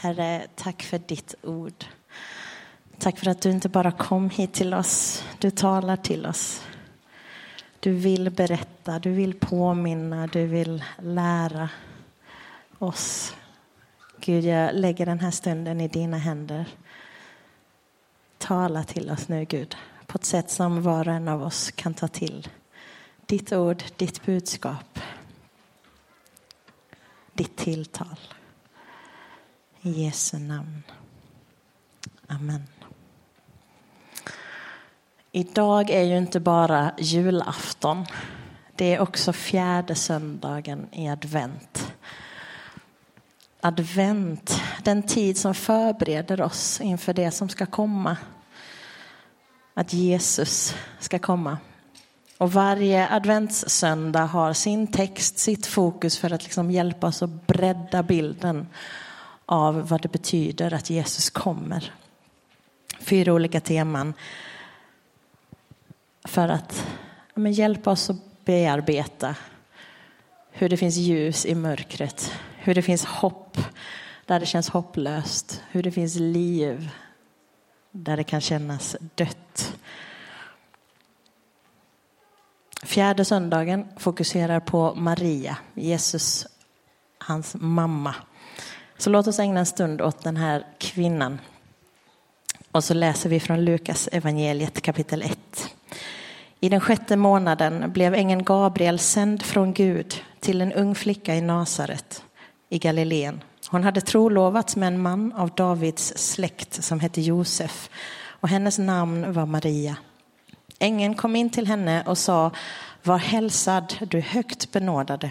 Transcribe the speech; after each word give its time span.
Herre, 0.00 0.46
tack 0.54 0.82
för 0.82 0.98
ditt 0.98 1.34
ord. 1.42 1.84
Tack 2.98 3.18
för 3.18 3.30
att 3.30 3.42
du 3.42 3.50
inte 3.50 3.68
bara 3.68 3.92
kom 3.92 4.30
hit 4.30 4.52
till 4.52 4.74
oss, 4.74 5.24
du 5.38 5.50
talar 5.50 5.96
till 5.96 6.26
oss. 6.26 6.62
Du 7.80 7.92
vill 7.92 8.30
berätta, 8.30 8.98
du 8.98 9.12
vill 9.12 9.34
påminna, 9.34 10.26
du 10.26 10.46
vill 10.46 10.84
lära 10.98 11.68
oss. 12.78 13.34
Gud, 14.20 14.44
jag 14.44 14.74
lägger 14.74 15.06
den 15.06 15.20
här 15.20 15.30
stunden 15.30 15.80
i 15.80 15.88
dina 15.88 16.18
händer. 16.18 16.68
Tala 18.38 18.84
till 18.84 19.10
oss 19.10 19.28
nu, 19.28 19.44
Gud, 19.44 19.76
på 20.06 20.16
ett 20.18 20.24
sätt 20.24 20.50
som 20.50 20.82
var 20.82 21.08
och 21.08 21.14
en 21.14 21.28
av 21.28 21.42
oss 21.42 21.70
kan 21.70 21.94
ta 21.94 22.08
till. 22.08 22.48
Ditt 23.26 23.52
ord, 23.52 23.82
ditt 23.96 24.26
budskap, 24.26 24.98
ditt 27.32 27.56
tilltal. 27.56 28.18
I 29.88 30.04
Jesu 30.04 30.38
namn. 30.38 30.82
Amen. 32.26 32.62
Idag 35.32 35.90
är 35.90 36.02
ju 36.02 36.18
inte 36.18 36.40
bara 36.40 36.92
julafton. 36.98 38.06
Det 38.76 38.94
är 38.94 39.00
också 39.00 39.32
fjärde 39.32 39.94
söndagen 39.94 40.86
i 40.92 41.08
advent. 41.08 41.92
Advent, 43.60 44.60
den 44.82 45.02
tid 45.02 45.38
som 45.38 45.54
förbereder 45.54 46.40
oss 46.40 46.80
inför 46.80 47.14
det 47.14 47.30
som 47.30 47.48
ska 47.48 47.66
komma. 47.66 48.16
Att 49.74 49.92
Jesus 49.92 50.74
ska 50.98 51.18
komma. 51.18 51.58
Och 52.38 52.52
varje 52.52 53.08
adventssöndag 53.08 54.24
har 54.24 54.52
sin 54.52 54.86
text, 54.86 55.38
sitt 55.38 55.66
fokus 55.66 56.18
för 56.18 56.32
att 56.32 56.42
liksom 56.42 56.70
hjälpa 56.70 57.06
oss 57.06 57.22
att 57.22 57.46
bredda 57.46 58.02
bilden 58.02 58.66
av 59.50 59.88
vad 59.88 60.02
det 60.02 60.12
betyder 60.12 60.74
att 60.74 60.90
Jesus 60.90 61.30
kommer. 61.30 61.92
Fyra 63.00 63.32
olika 63.32 63.60
teman 63.60 64.14
för 66.24 66.48
att 66.48 66.86
ja, 67.34 67.48
hjälpa 67.48 67.90
oss 67.90 68.10
att 68.10 68.44
bearbeta 68.44 69.36
hur 70.50 70.68
det 70.68 70.76
finns 70.76 70.96
ljus 70.96 71.46
i 71.46 71.54
mörkret, 71.54 72.32
hur 72.58 72.74
det 72.74 72.82
finns 72.82 73.04
hopp 73.04 73.58
där 74.26 74.40
det 74.40 74.46
känns 74.46 74.68
hopplöst, 74.68 75.62
hur 75.70 75.82
det 75.82 75.90
finns 75.90 76.14
liv 76.14 76.90
där 77.90 78.16
det 78.16 78.24
kan 78.24 78.40
kännas 78.40 78.96
dött. 79.14 79.78
Fjärde 82.82 83.24
söndagen 83.24 83.86
fokuserar 83.96 84.60
på 84.60 84.94
Maria, 84.94 85.56
Jesus, 85.74 86.46
hans 87.18 87.56
mamma. 87.58 88.14
Så 88.98 89.10
låt 89.10 89.26
oss 89.26 89.38
ägna 89.38 89.60
en 89.60 89.66
stund 89.66 90.02
åt 90.02 90.24
den 90.24 90.36
här 90.36 90.66
kvinnan. 90.78 91.38
Och 92.72 92.84
så 92.84 92.94
läser 92.94 93.30
vi 93.30 93.40
från 93.40 93.64
Lukas 93.64 94.08
evangeliet 94.12 94.82
kapitel 94.82 95.22
1. 95.22 95.38
I 96.60 96.68
den 96.68 96.80
sjätte 96.80 97.16
månaden 97.16 97.92
blev 97.92 98.14
ängeln 98.14 98.44
Gabriel 98.44 98.98
sänd 98.98 99.42
från 99.42 99.72
Gud 99.72 100.22
till 100.40 100.60
en 100.60 100.72
ung 100.72 100.94
flicka 100.94 101.34
i 101.34 101.40
Nasaret 101.40 102.22
i 102.68 102.78
Galileen. 102.78 103.40
Hon 103.68 103.84
hade 103.84 104.00
trolovats 104.00 104.76
med 104.76 104.86
en 104.86 105.02
man 105.02 105.32
av 105.32 105.50
Davids 105.50 106.12
släkt 106.16 106.84
som 106.84 107.00
hette 107.00 107.20
Josef 107.20 107.90
och 108.20 108.48
hennes 108.48 108.78
namn 108.78 109.32
var 109.32 109.46
Maria. 109.46 109.96
Ängeln 110.78 111.14
kom 111.14 111.36
in 111.36 111.50
till 111.50 111.66
henne 111.66 112.04
och 112.06 112.18
sa 112.18 112.50
Var 113.02 113.18
hälsad, 113.18 113.94
du 114.00 114.20
högt 114.20 114.72
benådade. 114.72 115.30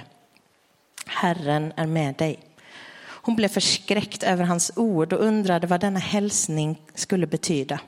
Herren 1.06 1.74
är 1.76 1.88
med 1.88 2.16
dig. 2.16 2.47
Hon 3.28 3.36
blev 3.36 3.50
förskräckt 3.50 4.24
över 4.24 4.44
hans 4.44 4.72
ord 4.76 5.14
och 5.14 5.26
undrade 5.26 5.68
vad 5.68 5.82
denna 5.82 6.00
hälsning 6.00 6.82
skulle 6.94 7.28
betyda. 7.28 7.80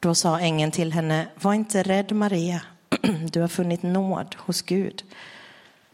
Då 0.00 0.14
sa 0.14 0.40
ängeln 0.40 0.72
till 0.72 0.92
henne, 0.92 1.26
var 1.40 1.54
inte 1.54 1.82
rädd 1.82 2.12
Maria, 2.12 2.62
du 3.32 3.40
har 3.40 3.48
funnit 3.48 3.82
nåd 3.82 4.36
hos 4.38 4.62
Gud. 4.62 5.04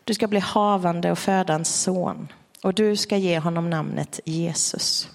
Du 0.04 0.14
ska 0.14 0.28
bli 0.28 0.40
havande 0.40 1.10
och 1.12 1.18
föda 1.18 1.54
en 1.54 1.64
son 1.64 2.28
och 2.62 2.74
du 2.74 2.96
ska 2.96 3.16
ge 3.16 3.38
honom 3.38 3.70
namnet 3.70 4.20
Jesus. 4.24 5.08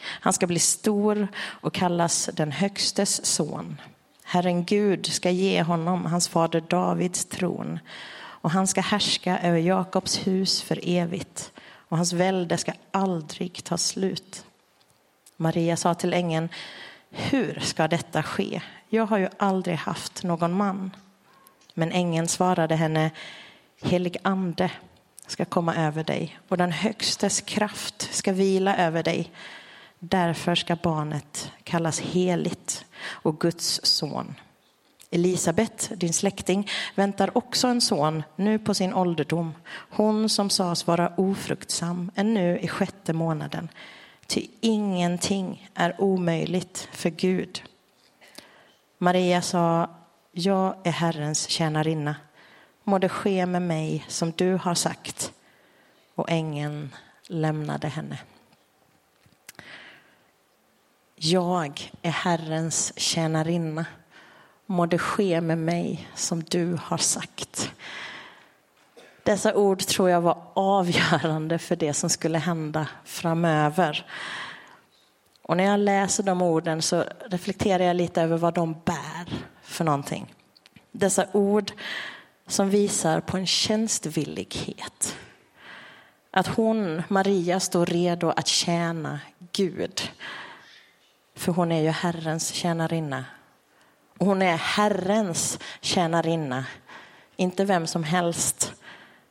Han 0.00 0.32
ska 0.32 0.46
bli 0.46 0.58
stor 0.58 1.28
och 1.36 1.74
kallas 1.74 2.30
den 2.32 2.52
högstes 2.52 3.26
son. 3.26 3.80
Herren 4.24 4.64
Gud 4.64 5.06
ska 5.06 5.30
ge 5.30 5.62
honom 5.62 6.06
hans 6.06 6.28
fader 6.28 6.64
Davids 6.68 7.24
tron 7.24 7.78
och 8.16 8.50
han 8.50 8.66
ska 8.66 8.80
härska 8.80 9.38
över 9.38 9.58
Jakobs 9.58 10.26
hus 10.26 10.62
för 10.62 10.80
evigt 10.82 11.52
och 11.88 11.96
hans 11.96 12.12
välde 12.12 12.58
ska 12.58 12.72
aldrig 12.90 13.64
ta 13.64 13.78
slut. 13.78 14.44
Maria 15.36 15.76
sa 15.76 15.94
till 15.94 16.14
ängeln, 16.14 16.48
hur 17.10 17.60
ska 17.60 17.88
detta 17.88 18.22
ske? 18.22 18.62
Jag 18.88 19.06
har 19.06 19.18
ju 19.18 19.28
aldrig 19.36 19.76
haft 19.76 20.22
någon 20.22 20.52
man. 20.52 20.90
Men 21.74 21.92
ängeln 21.92 22.28
svarade 22.28 22.76
henne, 22.76 23.10
helig 23.82 24.16
ande 24.22 24.70
ska 25.26 25.44
komma 25.44 25.74
över 25.76 26.04
dig 26.04 26.38
och 26.48 26.56
den 26.56 26.72
högstes 26.72 27.40
kraft 27.40 28.14
ska 28.14 28.32
vila 28.32 28.76
över 28.76 29.02
dig. 29.02 29.30
Därför 29.98 30.54
ska 30.54 30.76
barnet 30.76 31.52
kallas 31.64 32.00
heligt 32.00 32.84
och 33.06 33.40
Guds 33.40 33.80
son. 33.82 34.34
Elisabet, 35.14 35.90
din 35.96 36.12
släkting, 36.12 36.70
väntar 36.94 37.38
också 37.38 37.68
en 37.68 37.80
son 37.80 38.22
nu 38.36 38.58
på 38.58 38.74
sin 38.74 38.94
ålderdom. 38.94 39.54
Hon 39.90 40.28
som 40.28 40.50
sades 40.50 40.86
vara 40.86 41.12
ofruktsam 41.16 42.10
är 42.14 42.24
nu 42.24 42.58
i 42.58 42.68
sjätte 42.68 43.12
månaden. 43.12 43.68
Ty 44.26 44.46
ingenting 44.60 45.70
är 45.74 46.00
omöjligt 46.00 46.88
för 46.92 47.10
Gud. 47.10 47.62
Maria 48.98 49.42
sa, 49.42 49.90
jag 50.32 50.76
är 50.84 50.92
Herrens 50.92 51.48
tjänarinna. 51.48 52.16
Må 52.84 52.98
det 52.98 53.08
ske 53.08 53.46
med 53.46 53.62
mig 53.62 54.04
som 54.08 54.32
du 54.36 54.54
har 54.62 54.74
sagt. 54.74 55.32
Och 56.14 56.30
ängeln 56.30 56.94
lämnade 57.26 57.88
henne. 57.88 58.18
Jag 61.16 61.92
är 62.02 62.10
Herrens 62.10 62.92
tjänarinna. 62.96 63.86
Må 64.66 64.86
det 64.86 64.98
ske 64.98 65.40
med 65.40 65.58
mig 65.58 66.08
som 66.14 66.42
du 66.42 66.78
har 66.82 66.98
sagt. 66.98 67.72
Dessa 69.22 69.54
ord 69.54 69.78
tror 69.78 70.10
jag 70.10 70.20
var 70.20 70.42
avgörande 70.54 71.58
för 71.58 71.76
det 71.76 71.94
som 71.94 72.10
skulle 72.10 72.38
hända 72.38 72.88
framöver. 73.04 74.06
Och 75.42 75.56
när 75.56 75.64
jag 75.64 75.80
läser 75.80 76.22
de 76.22 76.42
orden 76.42 76.82
så 76.82 77.04
reflekterar 77.26 77.84
jag 77.84 77.96
lite 77.96 78.22
över 78.22 78.36
vad 78.36 78.54
de 78.54 78.72
bär 78.84 79.44
för 79.62 79.84
någonting. 79.84 80.34
Dessa 80.92 81.26
ord 81.32 81.72
som 82.46 82.70
visar 82.70 83.20
på 83.20 83.36
en 83.36 83.46
tjänstvillighet. 83.46 85.16
Att 86.30 86.46
hon, 86.46 87.02
Maria, 87.08 87.60
står 87.60 87.86
redo 87.86 88.28
att 88.28 88.46
tjäna 88.46 89.20
Gud. 89.52 90.10
För 91.36 91.52
hon 91.52 91.72
är 91.72 91.80
ju 91.80 91.88
Herrens 91.88 92.52
tjänarinna. 92.52 93.24
Och 94.18 94.26
hon 94.26 94.42
är 94.42 94.56
Herrens 94.56 95.58
tjänarinna, 95.80 96.64
inte 97.36 97.64
vem 97.64 97.86
som 97.86 98.04
helst. 98.04 98.74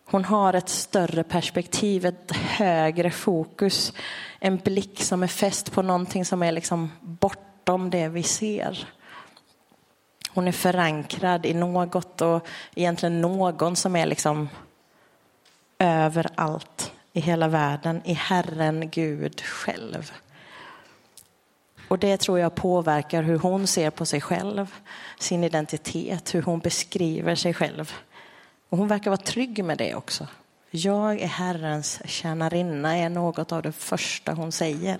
Hon 0.05 0.25
har 0.25 0.53
ett 0.53 0.69
större 0.69 1.23
perspektiv, 1.23 2.05
ett 2.05 2.31
högre 2.35 3.11
fokus. 3.11 3.93
En 4.39 4.57
blick 4.57 5.03
som 5.03 5.23
är 5.23 5.27
fäst 5.27 5.71
på 5.71 5.81
någonting 5.81 6.25
som 6.25 6.43
är 6.43 6.51
liksom 6.51 6.91
bortom 7.01 7.89
det 7.89 8.07
vi 8.07 8.23
ser. 8.23 8.87
Hon 10.29 10.47
är 10.47 10.51
förankrad 10.51 11.45
i 11.45 11.53
något 11.53 12.21
och 12.21 12.47
egentligen 12.75 13.21
någon 13.21 13.75
som 13.75 13.95
är 13.95 14.05
liksom 14.05 14.49
överallt 15.79 16.91
i 17.13 17.19
hela 17.19 17.47
världen, 17.47 18.01
i 18.05 18.13
Herren 18.13 18.89
Gud 18.89 19.41
själv. 19.41 20.11
Och 21.93 21.99
det 21.99 22.17
tror 22.17 22.39
jag 22.39 22.55
påverkar 22.55 23.23
hur 23.23 23.39
hon 23.39 23.67
ser 23.67 23.89
på 23.89 24.05
sig 24.05 24.21
själv, 24.21 24.75
sin 25.19 25.43
identitet, 25.43 26.35
hur 26.35 26.41
hon 26.41 26.59
beskriver 26.59 27.35
sig 27.35 27.53
själv. 27.53 27.93
Och 28.69 28.77
hon 28.77 28.87
verkar 28.87 29.11
vara 29.11 29.21
trygg 29.21 29.63
med 29.63 29.77
det 29.77 29.95
också. 29.95 30.27
Jag 30.71 31.21
är 31.21 31.27
Herrens 31.27 32.01
tjänarinna 32.05 32.97
är 32.97 33.09
något 33.09 33.51
av 33.51 33.61
det 33.61 33.71
första 33.71 34.33
hon 34.33 34.51
säger. 34.51 34.99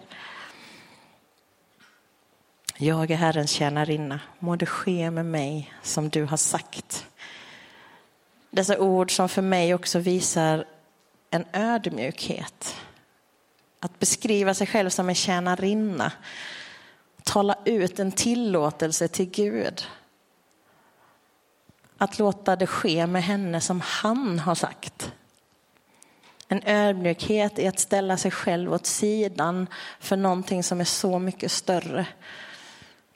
Jag 2.78 3.12
är 3.12 3.16
Herrens 3.16 3.52
tjänarinna, 3.52 4.20
må 4.40 4.56
det 4.56 4.66
ske 4.66 5.12
med 5.12 5.26
mig 5.26 5.74
som 5.82 6.10
du 6.10 6.24
har 6.24 6.38
sagt. 6.38 7.08
Dessa 8.50 8.80
ord 8.80 9.16
som 9.16 9.30
för 9.30 9.42
mig 9.42 9.74
också 9.74 10.00
visar 10.00 10.66
en 11.30 11.46
ödmjukhet. 11.54 12.76
Att 13.80 14.00
beskriva 14.00 14.54
sig 14.54 14.68
själv 14.68 14.90
som 14.90 15.10
en 15.10 15.16
tjänarinna. 15.16 16.12
Tala 17.24 17.56
ut 17.66 18.00
en 18.00 18.12
tillåtelse 18.12 19.08
till 19.08 19.30
Gud 19.30 19.88
att 21.98 22.20
låta 22.20 22.56
det 22.56 22.68
ske 22.68 23.08
med 23.08 23.24
henne 23.24 23.62
som 23.62 23.82
han 23.82 24.40
har 24.40 24.56
sagt. 24.56 25.12
En 26.48 26.62
ödmjukhet 26.66 27.60
i 27.60 27.68
att 27.68 27.80
ställa 27.80 28.18
sig 28.18 28.32
själv 28.32 28.74
åt 28.74 28.86
sidan 28.86 29.68
för 30.00 30.18
någonting 30.18 30.64
som 30.64 30.80
är 30.80 30.86
så 30.86 31.20
mycket 31.20 31.52
större 31.52 32.08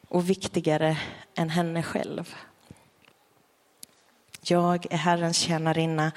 och 0.07 0.29
viktigare 0.29 0.97
än 1.35 1.49
henne 1.49 1.83
själv. 1.83 2.35
Jag 4.41 4.85
är 4.93 4.97
Herrens 4.97 5.37
tjänarinna, 5.37 6.11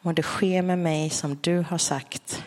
må 0.00 0.12
det 0.12 0.22
ske 0.22 0.62
med 0.62 0.78
mig 0.78 1.10
som 1.10 1.38
du 1.40 1.58
har 1.58 1.78
sagt. 1.78 2.42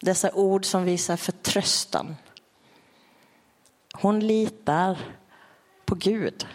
Dessa 0.00 0.32
ord 0.32 0.64
som 0.64 0.84
visar 0.84 1.16
förtröstan. 1.16 2.16
Hon 4.00 4.20
litar 4.20 4.98
på 5.84 5.94
Gud. 5.94 6.46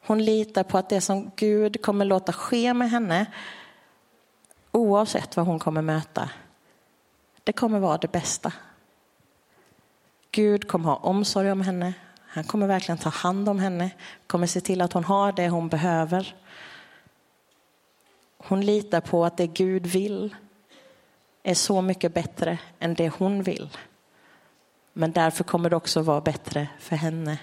Hon 0.00 0.24
litar 0.24 0.62
på 0.62 0.78
att 0.78 0.88
det 0.88 1.00
som 1.00 1.30
Gud 1.36 1.82
kommer 1.82 2.04
låta 2.04 2.32
ske 2.32 2.74
med 2.74 2.90
henne, 2.90 3.26
oavsett 4.72 5.36
vad 5.36 5.46
hon 5.46 5.58
kommer 5.58 5.82
möta, 5.82 6.30
det 7.44 7.52
kommer 7.52 7.78
vara 7.78 7.98
det 7.98 8.12
bästa. 8.12 8.52
Gud 10.30 10.68
kommer 10.68 10.84
ha 10.84 10.96
omsorg 10.96 11.52
om 11.52 11.60
henne. 11.60 11.94
Han 12.26 12.44
kommer 12.44 12.66
verkligen 12.66 12.98
ta 12.98 13.08
hand 13.08 13.48
om 13.48 13.58
henne, 13.58 13.90
kommer 14.26 14.46
se 14.46 14.60
till 14.60 14.80
att 14.80 14.92
hon 14.92 15.04
har 15.04 15.32
det 15.32 15.48
hon 15.48 15.68
behöver. 15.68 16.36
Hon 18.38 18.60
litar 18.60 19.00
på 19.00 19.24
att 19.24 19.36
det 19.36 19.46
Gud 19.46 19.86
vill 19.86 20.34
är 21.42 21.54
så 21.54 21.82
mycket 21.82 22.14
bättre 22.14 22.58
än 22.78 22.94
det 22.94 23.08
hon 23.08 23.42
vill. 23.42 23.68
Men 24.92 25.12
därför 25.12 25.44
kommer 25.44 25.70
det 25.70 25.76
också 25.76 26.02
vara 26.02 26.20
bättre 26.20 26.68
för 26.78 26.96
henne 26.96 27.38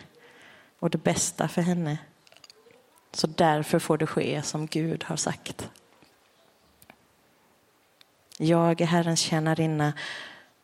och 0.79 0.89
det 0.89 0.97
bästa 0.97 1.47
för 1.47 1.61
henne. 1.61 1.97
Så 3.11 3.27
därför 3.27 3.79
får 3.79 3.97
det 3.97 4.07
ske 4.07 4.41
som 4.41 4.67
Gud 4.67 5.03
har 5.03 5.15
sagt. 5.15 5.69
Jag 8.37 8.81
är 8.81 8.85
Herrens 8.85 9.19
tjänarinna, 9.19 9.93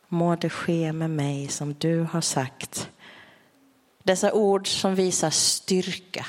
må 0.07 0.35
det 0.35 0.49
ske 0.49 0.93
med 0.93 1.09
mig 1.09 1.47
som 1.47 1.73
du 1.73 2.03
har 2.03 2.21
sagt. 2.21 2.89
Dessa 4.03 4.33
ord 4.33 4.67
som 4.67 4.95
visar 4.95 5.29
styrka. 5.29 6.25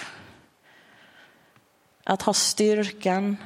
Att 2.05 2.23
ha 2.23 2.33
styrkan 2.33 3.37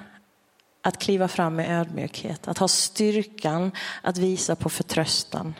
att 0.82 0.98
kliva 0.98 1.28
fram 1.28 1.56
med 1.56 1.80
ödmjukhet, 1.80 2.48
att 2.48 2.58
ha 2.58 2.68
styrkan 2.68 3.72
att 4.02 4.18
visa 4.18 4.56
på 4.56 4.68
förtröstan. 4.68 5.54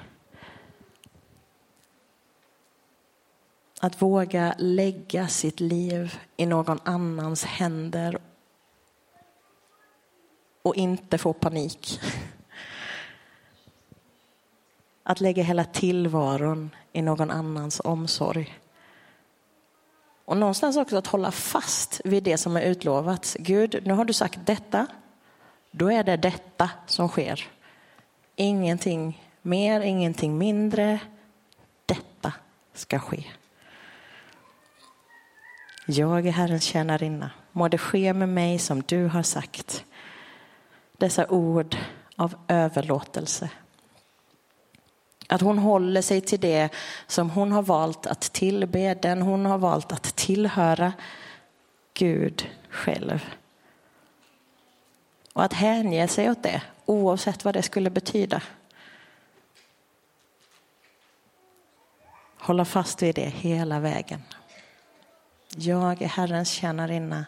Att 3.81 4.03
våga 4.03 4.55
lägga 4.59 5.29
sitt 5.29 5.61
liv 5.61 6.19
i 6.37 6.47
någon 6.47 6.79
annans 6.85 7.45
händer 7.45 8.19
och 10.63 10.77
inte 10.77 11.19
få 11.19 11.33
panik. 11.33 12.01
Att 15.03 15.21
lägga 15.21 15.43
hela 15.43 15.65
tillvaron 15.65 16.71
i 16.93 17.03
någon 17.03 17.31
annans 17.31 17.81
omsorg. 17.85 18.59
Och 20.25 20.37
någonstans 20.37 20.77
också 20.77 20.97
att 20.97 21.07
hålla 21.07 21.31
fast 21.31 22.01
vid 22.05 22.23
det 22.23 22.39
som 22.39 22.57
är 22.57 22.63
utlovat. 22.63 23.37
Gud, 23.39 23.83
nu 23.85 23.95
har 23.95 24.05
du 24.05 24.13
sagt 24.13 24.39
detta. 24.45 24.87
Då 25.71 25.93
är 25.93 26.05
det 26.05 26.17
detta 26.17 26.71
som 26.87 27.09
sker. 27.09 27.49
Ingenting 28.37 29.23
mer, 29.43 29.81
ingenting 29.81 30.39
mindre. 30.39 31.01
Detta 31.87 32.33
ska 32.75 32.99
ske. 32.99 33.25
Jag 35.89 36.27
är 36.27 36.33
Herrens 36.33 36.65
tjänarinna. 36.65 37.31
Må 37.53 37.69
det 37.69 37.79
ske 37.79 38.13
med 38.13 38.29
mig 38.29 38.59
som 38.59 38.83
du 38.83 39.07
har 39.07 39.23
sagt. 39.23 39.85
Dessa 40.99 41.27
ord 41.29 41.77
av 42.17 42.35
överlåtelse. 42.49 43.51
Att 45.29 45.41
hon 45.41 45.59
håller 45.59 46.03
sig 46.03 46.21
till 46.21 46.41
det 46.41 46.69
som 47.07 47.31
hon 47.31 47.53
har 47.53 47.63
valt 47.63 48.07
att 48.07 48.21
tillbe, 48.21 48.95
den 48.95 49.23
hon 49.23 49.47
har 49.47 49.59
valt 49.59 49.93
att 49.93 50.17
tillhöra 50.17 50.93
Gud 51.95 52.49
själv. 52.71 53.25
Och 55.33 55.45
att 55.45 55.53
hänge 55.53 56.09
sig 56.09 56.31
åt 56.31 56.43
det, 56.43 56.63
oavsett 56.87 57.45
vad 57.45 57.55
det 57.55 57.63
skulle 57.63 57.91
betyda. 57.91 58.43
Hålla 62.39 62.65
fast 62.65 63.03
vid 63.03 63.15
det 63.15 63.29
hela 63.29 63.81
vägen. 63.81 64.23
Jag 65.59 66.03
är 66.03 66.09
Herrens 66.09 66.51
tjänarinna. 66.51 67.27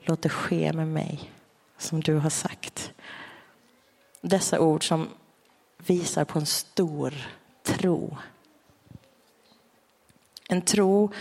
Låt 0.00 0.22
det 0.22 0.28
ske 0.28 0.72
med 0.72 0.88
mig 0.88 1.32
som 1.78 2.00
du 2.00 2.14
har 2.14 2.30
sagt. 2.30 2.92
Dessa 4.20 4.60
ord 4.60 4.88
som 4.88 5.08
visar 5.76 6.24
på 6.24 6.38
en 6.38 6.46
stor 6.46 7.14
tro. 7.62 8.16
En 10.48 10.62
tro 10.62 11.12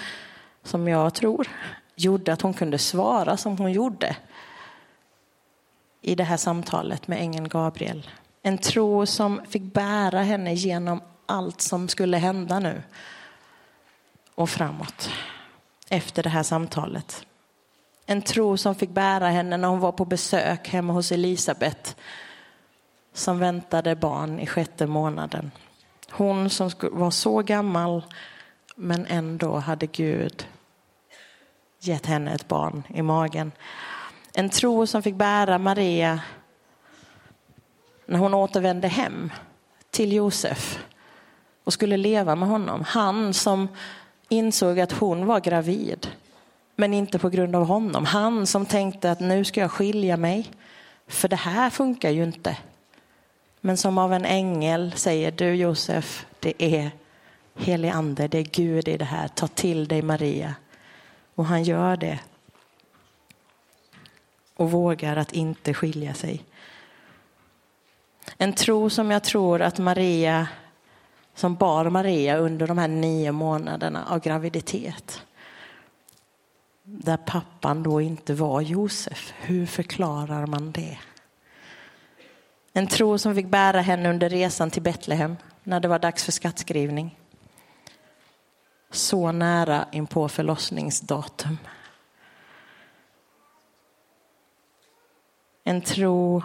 som 0.64 0.88
jag 0.88 1.14
tror 1.14 1.48
gjorde 1.96 2.34
att 2.34 2.42
hon 2.42 2.54
kunde 2.54 2.78
svara 2.78 3.38
som 3.38 3.58
hon 3.58 3.72
gjorde 3.72 4.18
i 6.02 6.16
det 6.16 6.24
här 6.24 6.38
samtalet 6.38 7.08
med 7.08 7.22
ängeln 7.22 7.48
Gabriel. 7.48 8.10
En 8.42 8.58
tro 8.58 9.06
som 9.06 9.42
fick 9.50 9.64
bära 9.64 10.22
henne 10.22 10.54
genom 10.54 11.02
allt 11.26 11.62
som 11.62 11.88
skulle 11.88 12.18
hända 12.18 12.60
nu 12.60 12.84
och 14.36 14.50
framåt 14.50 15.10
efter 15.90 16.24
det 16.24 16.30
här 16.30 16.44
samtalet. 16.44 17.26
En 18.06 18.22
tro 18.22 18.58
som 18.58 18.76
fick 18.76 18.90
bära 18.90 19.30
henne 19.30 19.58
när 19.58 19.68
hon 19.68 19.80
var 19.80 19.92
på 19.92 20.06
besök 20.06 20.68
hemma 20.68 20.94
hos 20.94 21.12
Elisabet 21.12 21.96
som 23.14 23.40
väntade 23.40 23.96
barn 23.96 24.40
i 24.40 24.48
sjätte 24.48 24.88
månaden. 24.88 25.52
Hon 26.12 26.50
som 26.50 26.72
var 26.82 27.12
så 27.12 27.42
gammal 27.42 28.04
men 28.76 29.06
ändå 29.06 29.58
hade 29.58 29.86
Gud 29.88 30.48
gett 31.80 32.06
henne 32.06 32.34
ett 32.34 32.48
barn 32.48 32.84
i 32.90 33.02
magen. 33.02 33.52
En 34.34 34.50
tro 34.50 34.88
som 34.88 35.04
fick 35.04 35.16
bära 35.16 35.58
Maria 35.58 36.20
när 38.06 38.20
hon 38.20 38.34
återvände 38.34 38.88
hem 38.88 39.32
till 39.90 40.14
Josef 40.14 40.80
och 41.64 41.74
skulle 41.74 41.98
leva 41.98 42.36
med 42.36 42.50
honom. 42.50 42.84
Han 42.88 43.34
som 43.34 43.68
insåg 44.30 44.80
att 44.80 44.92
hon 44.92 45.26
var 45.26 45.40
gravid, 45.40 46.08
men 46.76 46.94
inte 46.94 47.20
på 47.20 47.30
grund 47.30 47.56
av 47.56 47.66
honom. 47.66 48.06
Han 48.06 48.48
som 48.48 48.66
tänkte 48.66 49.12
att 49.12 49.20
nu 49.20 49.46
ska 49.46 49.60
jag 49.60 49.72
skilja 49.72 50.18
mig, 50.18 50.52
för 51.08 51.28
det 51.28 51.36
här 51.36 51.70
funkar 51.70 52.10
ju 52.10 52.24
inte. 52.24 52.58
Men 53.62 53.78
som 53.78 53.98
av 53.98 54.14
en 54.14 54.26
ängel 54.26 54.94
säger 54.96 55.32
du 55.32 55.56
Josef, 55.56 56.26
det 56.40 56.64
är 56.64 56.92
helig 57.56 57.90
ande, 57.90 58.28
det 58.28 58.38
är 58.38 58.44
Gud 58.44 58.88
i 58.88 58.98
det 58.98 59.06
här. 59.06 59.28
Ta 59.28 59.48
till 59.48 59.88
dig 59.88 60.02
Maria. 60.02 60.56
Och 61.36 61.46
han 61.46 61.64
gör 61.64 61.98
det 61.98 62.20
och 64.56 64.72
vågar 64.72 65.16
att 65.16 65.32
inte 65.32 65.74
skilja 65.74 66.14
sig. 66.14 66.44
En 68.38 68.54
tro 68.54 68.90
som 68.90 69.12
jag 69.12 69.24
tror 69.24 69.62
att 69.62 69.80
Maria, 69.80 70.48
som 71.40 71.56
bar 71.56 71.90
Maria 71.90 72.38
under 72.38 72.68
de 72.68 72.78
här 72.78 72.88
nio 72.88 73.32
månaderna 73.32 74.06
av 74.06 74.20
graviditet. 74.20 75.22
Där 76.84 77.18
pappan 77.18 77.84
då 77.84 78.02
inte 78.02 78.34
var 78.34 78.62
Josef. 78.62 79.34
Hur 79.38 79.66
förklarar 79.66 80.46
man 80.46 80.72
det? 80.72 80.98
En 82.74 82.88
tro 82.88 83.18
som 83.18 83.36
fick 83.36 83.48
bära 83.48 83.82
henne 83.82 84.10
under 84.10 84.30
resan 84.30 84.72
till 84.72 84.82
Betlehem 84.82 85.38
när 85.64 85.80
det 85.80 85.88
var 85.88 86.00
dags 86.00 86.24
för 86.24 86.32
skattskrivning. 86.32 87.18
Så 88.92 89.32
nära 89.32 89.86
in 89.92 90.08
på 90.08 90.30
förlossningsdatum. 90.30 91.58
En 95.64 95.82
tro 95.82 96.44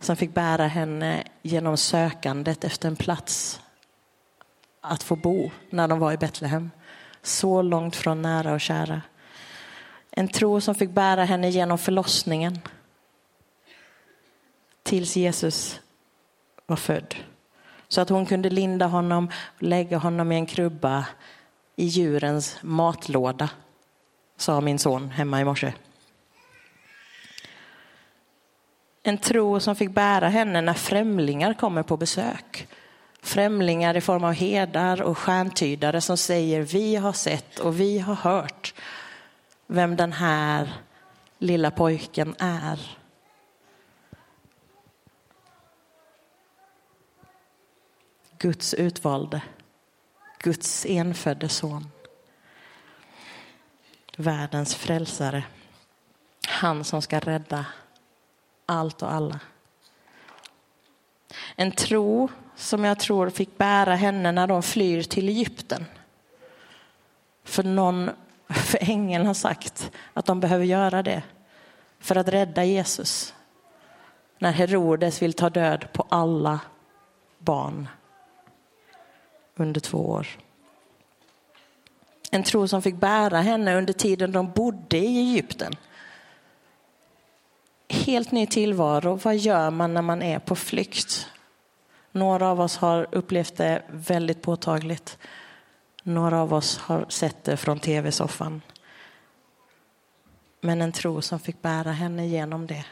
som 0.00 0.16
fick 0.16 0.34
bära 0.34 0.66
henne 0.66 1.24
genom 1.42 1.76
sökandet 1.76 2.64
efter 2.64 2.88
en 2.88 2.96
plats 2.96 3.60
att 4.80 5.02
få 5.02 5.16
bo 5.16 5.50
när 5.70 5.88
de 5.88 5.98
var 5.98 6.12
i 6.12 6.16
Betlehem. 6.16 6.70
Så 7.22 7.62
långt 7.62 7.96
från 7.96 8.22
nära 8.22 8.52
och 8.52 8.60
kära. 8.60 9.02
En 10.10 10.28
tro 10.28 10.60
som 10.60 10.74
fick 10.74 10.90
bära 10.90 11.24
henne 11.24 11.50
genom 11.50 11.78
förlossningen 11.78 12.58
tills 14.82 15.16
Jesus 15.16 15.80
var 16.66 16.76
född. 16.76 17.14
Så 17.88 18.00
att 18.00 18.08
hon 18.08 18.26
kunde 18.26 18.50
linda 18.50 18.86
honom 18.86 19.30
och 19.56 19.62
lägga 19.62 19.98
honom 19.98 20.32
i 20.32 20.34
en 20.34 20.46
krubba 20.46 21.06
i 21.76 21.84
djurens 21.84 22.58
matlåda, 22.62 23.50
sa 24.36 24.60
min 24.60 24.78
son 24.78 25.10
hemma 25.10 25.40
i 25.40 25.44
morse. 25.44 25.72
En 29.02 29.18
tro 29.18 29.60
som 29.60 29.76
fick 29.76 29.90
bära 29.90 30.28
henne 30.28 30.60
när 30.60 30.74
främlingar 30.74 31.54
kommer 31.54 31.82
på 31.82 31.96
besök. 31.96 32.68
Främlingar 33.22 33.96
i 33.96 34.00
form 34.00 34.24
av 34.24 34.32
hedar 34.32 35.02
och 35.02 35.18
stjärntydare 35.18 36.00
som 36.00 36.16
säger 36.16 36.62
vi 36.62 36.96
har 36.96 37.12
sett 37.12 37.58
och 37.58 37.80
vi 37.80 37.98
har 37.98 38.14
hört 38.14 38.74
vem 39.66 39.96
den 39.96 40.12
här 40.12 40.72
lilla 41.38 41.70
pojken 41.70 42.34
är. 42.38 42.96
Guds 48.38 48.74
utvalde, 48.74 49.42
Guds 50.38 50.86
enfödde 50.86 51.48
son. 51.48 51.90
Världens 54.16 54.74
frälsare, 54.74 55.44
han 56.48 56.84
som 56.84 57.02
ska 57.02 57.18
rädda 57.18 57.66
allt 58.70 59.02
och 59.02 59.12
alla. 59.12 59.40
En 61.56 61.72
tro 61.72 62.28
som 62.56 62.84
jag 62.84 62.98
tror 62.98 63.30
fick 63.30 63.58
bära 63.58 63.94
henne 63.94 64.32
när 64.32 64.46
de 64.46 64.62
flyr 64.62 65.02
till 65.02 65.28
Egypten. 65.28 65.84
För 67.44 67.62
någon, 67.62 68.10
för 68.48 68.78
ängeln 68.90 69.26
har 69.26 69.34
sagt 69.34 69.90
att 70.14 70.26
de 70.26 70.40
behöver 70.40 70.64
göra 70.64 71.02
det 71.02 71.22
för 71.98 72.16
att 72.16 72.28
rädda 72.28 72.64
Jesus. 72.64 73.34
När 74.38 74.52
Herodes 74.52 75.22
vill 75.22 75.32
ta 75.32 75.50
död 75.50 75.92
på 75.92 76.06
alla 76.08 76.60
barn 77.38 77.88
under 79.56 79.80
två 79.80 79.98
år. 79.98 80.26
En 82.30 82.42
tro 82.42 82.68
som 82.68 82.82
fick 82.82 82.94
bära 82.94 83.40
henne 83.40 83.76
under 83.76 83.92
tiden 83.92 84.32
de 84.32 84.50
bodde 84.50 84.98
i 84.98 85.18
Egypten. 85.18 85.72
Helt 88.10 88.32
ny 88.32 88.46
tillvaro. 88.46 89.14
Vad 89.14 89.36
gör 89.36 89.70
man 89.70 89.94
när 89.94 90.02
man 90.02 90.22
är 90.22 90.38
på 90.38 90.56
flykt? 90.56 91.26
Några 92.12 92.48
av 92.48 92.60
oss 92.60 92.76
har 92.76 93.06
upplevt 93.12 93.56
det 93.56 93.82
väldigt 93.90 94.42
påtagligt. 94.42 95.18
Några 96.02 96.40
av 96.40 96.54
oss 96.54 96.78
har 96.78 97.06
sett 97.08 97.44
det 97.44 97.56
från 97.56 97.78
tv-soffan. 97.78 98.62
Men 100.60 100.82
en 100.82 100.92
tro 100.92 101.22
som 101.22 101.40
fick 101.40 101.62
bära 101.62 101.92
henne 101.92 102.26
genom 102.26 102.66
det. 102.66 102.84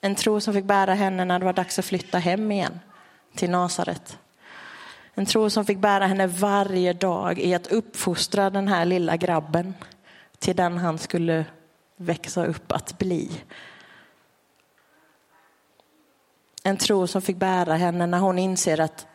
En 0.00 0.14
tro 0.14 0.40
som 0.40 0.54
fick 0.54 0.64
bära 0.64 0.94
henne 0.94 1.24
när 1.24 1.38
det 1.38 1.44
var 1.44 1.52
dags 1.52 1.78
att 1.78 1.84
flytta 1.84 2.18
hem 2.18 2.52
igen 2.52 2.80
till 3.34 3.50
Nasaret. 3.50 4.18
En 5.14 5.26
tro 5.26 5.50
som 5.50 5.64
fick 5.64 5.78
bära 5.78 6.06
henne 6.06 6.26
varje 6.26 6.92
dag 6.92 7.38
i 7.38 7.54
att 7.54 7.66
uppfostra 7.66 8.50
den 8.50 8.68
här 8.68 8.84
lilla 8.84 9.16
grabben 9.16 9.74
till 10.38 10.56
den 10.56 10.78
han 10.78 10.98
skulle 10.98 11.44
växa 11.98 12.46
upp 12.46 12.72
att 12.72 12.98
bli. 12.98 13.30
En 16.62 16.76
tro 16.76 17.06
som 17.06 17.22
fick 17.22 17.36
bära 17.36 17.74
henne 17.74 18.06
när 18.06 18.18
hon 18.18 18.38
inser 18.38 18.80
att 18.80 19.06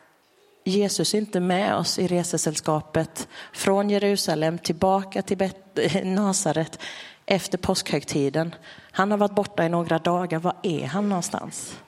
Jesus 0.64 1.14
är 1.14 1.18
inte 1.18 1.40
med 1.40 1.76
oss 1.76 2.00
i 2.00 2.08
resesällskapet 2.08 3.28
från 3.54 3.90
Jerusalem 3.90 4.58
tillbaka 4.58 5.22
till 5.22 5.42
eh, 5.42 6.06
Nasaret 6.06 6.80
efter 7.26 7.58
påskhögtiden. 7.58 8.56
Han 8.92 9.12
har 9.12 9.18
varit 9.18 9.36
borta 9.36 9.66
i 9.66 9.70
några 9.70 10.00
dagar. 10.00 10.40
Var 10.40 10.56
är 10.64 10.86
han 10.86 11.10
någonstans? 11.10 11.80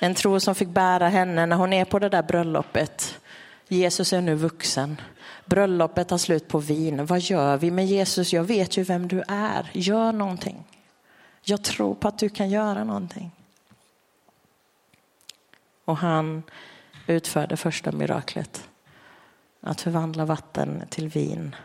En 0.00 0.14
tro 0.14 0.40
som 0.40 0.54
fick 0.54 0.68
bära 0.68 1.08
henne 1.08 1.46
när 1.46 1.56
hon 1.56 1.72
är 1.72 1.84
på 1.84 1.98
det 1.98 2.08
där 2.08 2.22
bröllopet. 2.22 3.20
Jesus 3.68 4.12
är 4.12 4.20
nu 4.20 4.34
vuxen. 4.34 5.00
Bröllopet 5.44 6.10
har 6.10 6.18
slut 6.18 6.48
på 6.48 6.58
vin. 6.58 7.06
Vad 7.06 7.20
gör 7.20 7.56
vi 7.56 7.70
Men 7.70 7.86
Jesus? 7.86 8.32
Jag 8.32 8.44
vet 8.44 8.76
ju 8.76 8.82
vem 8.82 9.08
du 9.08 9.22
är. 9.28 9.70
Gör 9.72 10.12
någonting. 10.12 10.64
Jag 11.42 11.64
tror 11.64 11.94
på 11.94 12.08
att 12.08 12.18
du 12.18 12.28
kan 12.28 12.50
göra 12.50 12.84
någonting. 12.84 13.30
Och 15.84 15.96
han 15.96 16.42
utförde 17.06 17.56
första 17.56 17.92
miraklet. 17.92 18.68
Att 19.60 19.80
förvandla 19.80 20.24
vatten 20.24 20.82
till 20.90 21.08
vin. 21.08 21.56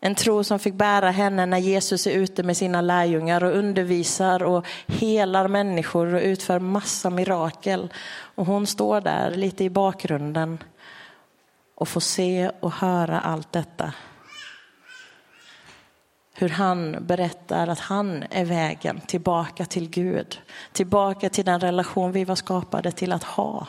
En 0.00 0.14
tro 0.14 0.44
som 0.44 0.58
fick 0.58 0.74
bära 0.74 1.10
henne 1.10 1.46
när 1.46 1.58
Jesus 1.58 2.06
är 2.06 2.10
ute 2.10 2.42
med 2.42 2.56
sina 2.56 2.80
lärjungar 2.80 3.44
och 3.44 3.56
undervisar 3.56 4.42
och 4.42 4.66
helar 4.86 5.48
människor 5.48 6.14
och 6.14 6.22
utför 6.22 6.58
massa 6.58 7.10
mirakel. 7.10 7.92
Och 8.34 8.46
hon 8.46 8.66
står 8.66 9.00
där 9.00 9.30
lite 9.30 9.64
i 9.64 9.70
bakgrunden 9.70 10.58
och 11.74 11.88
får 11.88 12.00
se 12.00 12.50
och 12.60 12.72
höra 12.72 13.20
allt 13.20 13.52
detta. 13.52 13.92
Hur 16.34 16.48
han 16.48 16.96
berättar 17.00 17.66
att 17.68 17.80
han 17.80 18.24
är 18.30 18.44
vägen 18.44 19.00
tillbaka 19.00 19.64
till 19.64 19.90
Gud. 19.90 20.40
Tillbaka 20.72 21.30
till 21.30 21.44
den 21.44 21.60
relation 21.60 22.12
vi 22.12 22.24
var 22.24 22.34
skapade 22.34 22.92
till 22.92 23.12
att 23.12 23.24
ha. 23.24 23.66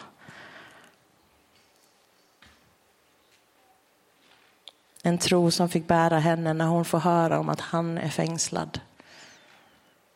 En 5.04 5.18
tro 5.18 5.52
som 5.52 5.70
fick 5.70 5.88
bära 5.88 6.20
henne 6.20 6.54
när 6.54 6.66
hon 6.66 6.86
får 6.86 7.00
höra 7.00 7.40
om 7.40 7.50
att 7.50 7.62
han 7.62 7.98
är 7.98 8.10
fängslad. 8.10 8.80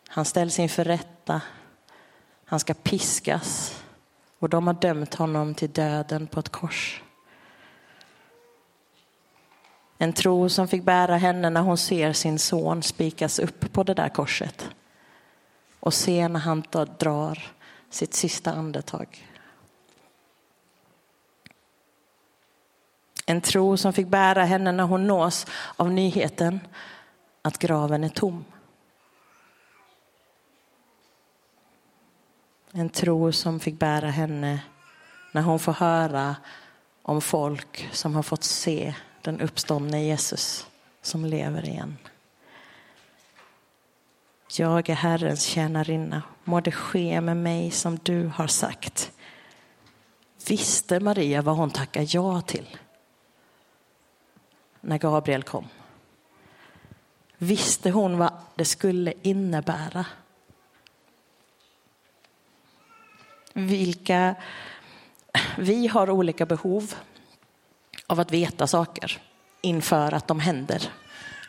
Han 0.07 0.25
ställs 0.25 0.59
inför 0.59 0.83
rätta. 0.83 1.41
Han 2.45 2.59
ska 2.59 2.73
piskas 2.73 3.81
och 4.39 4.49
de 4.49 4.67
har 4.67 4.73
dömt 4.73 5.15
honom 5.15 5.55
till 5.55 5.71
döden 5.71 6.27
på 6.27 6.39
ett 6.39 6.49
kors. 6.49 7.01
En 9.97 10.13
tro 10.13 10.49
som 10.49 10.67
fick 10.67 10.83
bära 10.83 11.17
henne 11.17 11.49
när 11.49 11.61
hon 11.61 11.77
ser 11.77 12.13
sin 12.13 12.39
son 12.39 12.83
spikas 12.83 13.39
upp 13.39 13.73
på 13.73 13.83
det 13.83 13.93
där 13.93 14.09
korset 14.09 14.69
och 15.79 15.93
ser 15.93 16.29
när 16.29 16.39
han 16.39 16.63
drar 16.99 17.51
sitt 17.89 18.13
sista 18.13 18.53
andetag. 18.53 19.32
En 23.25 23.41
tro 23.41 23.77
som 23.77 23.93
fick 23.93 24.07
bära 24.07 24.43
henne 24.43 24.71
när 24.71 24.83
hon 24.83 25.07
nås 25.07 25.45
av 25.75 25.91
nyheten 25.91 26.59
att 27.41 27.57
graven 27.57 28.03
är 28.03 28.09
tom. 28.09 28.45
En 32.71 32.89
tro 32.89 33.31
som 33.31 33.59
fick 33.59 33.79
bära 33.79 34.09
henne 34.09 34.59
när 35.31 35.41
hon 35.41 35.59
får 35.59 35.73
höra 35.73 36.35
om 37.01 37.21
folk 37.21 37.89
som 37.91 38.15
har 38.15 38.23
fått 38.23 38.43
se 38.43 38.93
den 39.21 39.41
uppståndne 39.41 40.03
Jesus 40.03 40.67
som 41.01 41.25
lever 41.25 41.69
igen. 41.69 41.97
Jag 44.57 44.89
är 44.89 44.95
Herrens 44.95 45.43
tjänarinna, 45.43 46.21
må 46.43 46.61
det 46.61 46.71
ske 46.71 47.21
med 47.21 47.37
mig 47.37 47.71
som 47.71 47.99
du 48.03 48.27
har 48.35 48.47
sagt. 48.47 49.11
Visste 50.47 50.99
Maria 50.99 51.41
vad 51.41 51.55
hon 51.55 51.69
tackade 51.69 52.05
ja 52.09 52.41
till? 52.41 52.77
När 54.83 54.97
Gabriel 54.97 55.43
kom. 55.43 55.67
Visste 57.37 57.89
hon 57.89 58.17
vad 58.17 58.33
det 58.55 58.65
skulle 58.65 59.13
innebära? 59.21 60.05
Vilka... 63.53 64.35
Vi 65.57 65.87
har 65.87 66.09
olika 66.09 66.45
behov 66.45 66.93
av 68.07 68.19
att 68.19 68.31
veta 68.31 68.67
saker 68.67 69.21
inför 69.61 70.13
att 70.13 70.27
de 70.27 70.39
händer. 70.39 70.89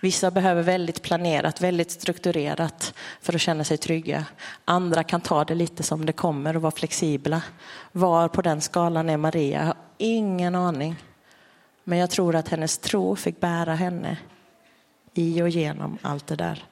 Vissa 0.00 0.30
behöver 0.30 0.62
väldigt 0.62 1.02
planerat, 1.02 1.60
väldigt 1.60 1.90
strukturerat 1.90 2.94
för 3.20 3.34
att 3.34 3.40
känna 3.40 3.64
sig 3.64 3.76
trygga. 3.76 4.24
Andra 4.64 5.04
kan 5.04 5.20
ta 5.20 5.44
det 5.44 5.54
lite 5.54 5.82
som 5.82 6.06
det 6.06 6.12
kommer 6.12 6.56
och 6.56 6.62
vara 6.62 6.72
flexibla. 6.72 7.42
Var 7.92 8.28
på 8.28 8.42
den 8.42 8.60
skalan 8.60 9.10
är 9.10 9.16
Maria? 9.16 9.58
Jag 9.58 9.66
har 9.66 9.76
ingen 9.98 10.54
aning. 10.54 10.96
Men 11.84 11.98
jag 11.98 12.10
tror 12.10 12.36
att 12.36 12.48
hennes 12.48 12.78
tro 12.78 13.16
fick 13.16 13.40
bära 13.40 13.74
henne 13.74 14.18
i 15.14 15.42
och 15.42 15.48
genom 15.48 15.98
allt 16.02 16.26
det 16.26 16.36
där. 16.36 16.64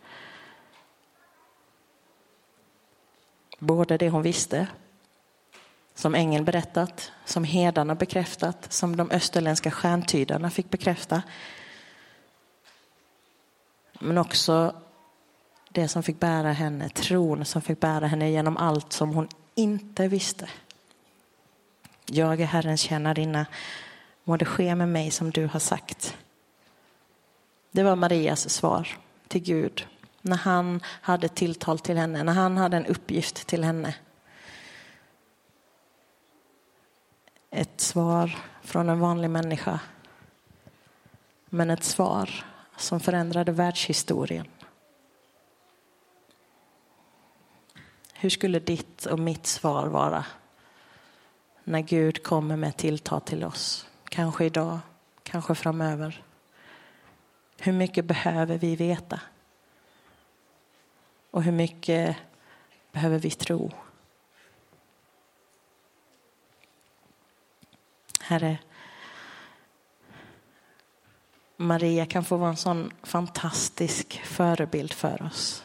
Både 3.58 3.96
det 3.96 4.10
hon 4.10 4.22
visste, 4.22 4.66
som 5.94 6.14
ängeln 6.14 6.44
berättat, 6.44 7.12
som 7.24 7.44
hedarna 7.44 7.94
bekräftat, 7.94 8.72
som 8.72 8.96
de 8.96 9.10
österländska 9.10 9.70
stjärntydarna 9.70 10.50
fick 10.50 10.70
bekräfta. 10.70 11.22
Men 14.00 14.18
också 14.18 14.74
det 15.68 15.88
som 15.88 16.02
fick 16.02 16.20
bära 16.20 16.52
henne, 16.52 16.88
tron 16.88 17.44
som 17.44 17.62
fick 17.62 17.80
bära 17.80 18.06
henne 18.06 18.30
genom 18.30 18.56
allt 18.56 18.92
som 18.92 19.14
hon 19.14 19.28
inte 19.54 20.08
visste. 20.08 20.48
Jag 22.06 22.40
är 22.40 22.46
Herrens 22.46 22.80
tjänarinna 22.80 23.46
Må 24.24 24.36
det 24.36 24.44
ske 24.44 24.74
med 24.74 24.88
mig 24.88 25.10
som 25.10 25.30
du 25.30 25.46
har 25.46 25.60
sagt. 25.60 26.16
Det 27.70 27.82
var 27.82 27.96
Marias 27.96 28.50
svar 28.50 28.88
till 29.28 29.42
Gud 29.42 29.86
när 30.22 30.36
han 30.36 30.80
hade 30.84 31.28
tilltal 31.28 31.78
till 31.78 31.96
henne, 31.96 32.22
när 32.22 32.32
han 32.32 32.56
hade 32.56 32.76
en 32.76 32.86
uppgift 32.86 33.46
till 33.46 33.64
henne. 33.64 33.94
Ett 37.50 37.80
svar 37.80 38.38
från 38.62 38.88
en 38.88 39.00
vanlig 39.00 39.30
människa. 39.30 39.80
Men 41.48 41.70
ett 41.70 41.84
svar 41.84 42.44
som 42.76 43.00
förändrade 43.00 43.52
världshistorien. 43.52 44.46
Hur 48.12 48.30
skulle 48.30 48.58
ditt 48.58 49.06
och 49.06 49.18
mitt 49.18 49.46
svar 49.46 49.86
vara 49.86 50.24
när 51.64 51.80
Gud 51.80 52.22
kommer 52.22 52.56
med 52.56 52.76
tilltal 52.76 53.20
till 53.20 53.44
oss? 53.44 53.86
Kanske 54.12 54.44
idag, 54.44 54.78
kanske 55.22 55.54
framöver. 55.54 56.24
Hur 57.58 57.72
mycket 57.72 58.04
behöver 58.04 58.58
vi 58.58 58.76
veta? 58.76 59.20
Och 61.30 61.42
hur 61.42 61.52
mycket 61.52 62.16
behöver 62.92 63.18
vi 63.18 63.30
tro. 63.30 63.72
Herre, 68.20 68.58
Maria 71.56 72.06
kan 72.06 72.24
få 72.24 72.36
vara 72.36 72.50
en 72.50 72.56
sån 72.56 72.92
fantastisk 73.02 74.20
förebild 74.24 74.92
för 74.92 75.22
oss. 75.22 75.64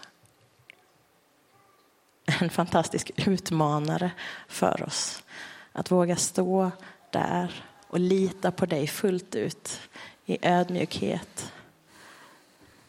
En 2.25 2.49
fantastisk 2.49 3.11
utmanare 3.15 4.11
för 4.47 4.83
oss. 4.83 5.23
Att 5.71 5.91
våga 5.91 6.15
stå 6.15 6.71
där 7.11 7.63
och 7.87 7.99
lita 7.99 8.51
på 8.51 8.65
dig 8.65 8.87
fullt 8.87 9.35
ut 9.35 9.79
i 10.25 10.37
ödmjukhet, 10.41 11.51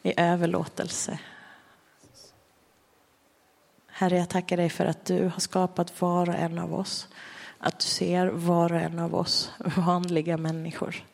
i 0.02 0.20
överlåtelse. 0.20 1.18
Herre, 3.86 4.18
jag 4.18 4.28
tackar 4.28 4.56
dig 4.56 4.70
för 4.70 4.84
att 4.84 5.04
du 5.04 5.24
har 5.24 5.40
skapat 5.40 6.00
var 6.00 6.28
och 6.28 6.34
en 6.34 6.58
av 6.58 6.74
oss. 6.74 7.08
Att 7.58 7.78
du 7.78 7.84
ser 7.84 8.26
var 8.26 8.72
och 8.72 8.80
en 8.80 8.98
av 8.98 9.14
oss 9.14 9.52
vanliga 9.76 10.36
människor. 10.36 11.04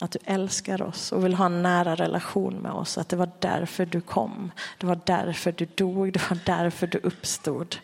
Att 0.00 0.10
du 0.10 0.18
älskar 0.24 0.82
oss 0.82 1.12
och 1.12 1.24
vill 1.24 1.34
ha 1.34 1.46
en 1.46 1.62
nära 1.62 1.94
relation 1.94 2.54
med 2.54 2.72
oss. 2.72 2.98
Att 2.98 3.08
det 3.08 3.16
var 3.16 3.30
därför 3.38 3.86
du 3.86 4.00
kom. 4.00 4.50
Det 4.78 4.86
var 4.86 5.00
därför 5.04 5.52
du 5.52 5.66
dog. 5.74 6.12
Det 6.12 6.30
var 6.30 6.38
därför 6.44 6.86
du 6.86 6.98
uppstod. 6.98 7.76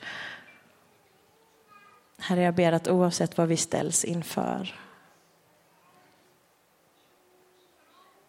Herre, 2.20 2.42
jag 2.42 2.54
ber 2.54 2.72
att 2.72 2.88
oavsett 2.88 3.38
vad 3.38 3.48
vi 3.48 3.56
ställs 3.56 4.04
inför 4.04 4.80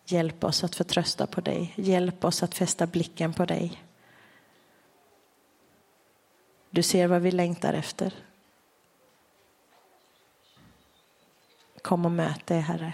Hjälp 0.06 0.44
oss 0.44 0.64
att 0.64 0.76
förtrösta 0.76 1.28
på 1.28 1.42
dig. 1.42 1.74
Hjälp 1.76 2.26
oss 2.26 2.44
att 2.44 2.56
fästa 2.56 2.88
blicken 2.88 3.34
på 3.34 3.46
dig. 3.46 3.84
Du 6.70 6.84
ser 6.84 7.08
vad 7.08 7.22
vi 7.22 7.32
längtar 7.32 7.74
efter. 7.74 8.14
Kom 11.82 12.06
och 12.06 12.12
möt 12.12 12.48
det, 12.48 12.56
Herre. 12.56 12.94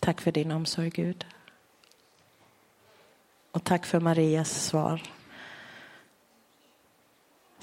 Tack 0.00 0.20
för 0.20 0.32
din 0.32 0.52
omsorg, 0.52 0.90
Gud. 0.90 1.26
Och 3.50 3.64
tack 3.64 3.86
för 3.86 4.00
Marias 4.00 4.64
svar 4.64 5.02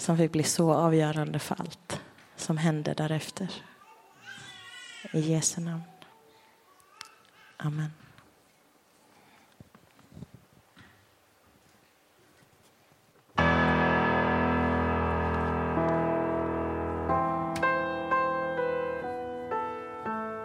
som 0.06 0.18
fick 0.18 0.32
bli 0.32 0.44
så 0.44 0.74
avgörande 0.74 1.40
för 1.40 1.56
allt 1.60 2.02
som 2.36 2.58
hände 2.58 2.94
därefter. 2.94 3.48
I 5.14 5.20
Jesu 5.20 5.62
namn. 5.62 5.84
Amen. 7.58 8.05